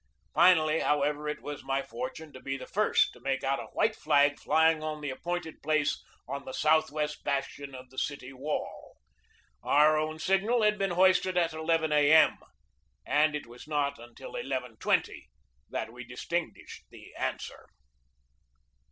[0.33, 3.95] Finally, however, it was my fortune to be the first to make out a white
[3.95, 8.97] flag flying on the ap pointed place on the southwest bastion of the city wall.
[9.61, 12.11] Our own signal had been hoisted at n A.
[12.11, 12.39] M.,
[13.05, 15.25] and it was not until 11.20
[15.69, 17.67] that we distinguished the answer.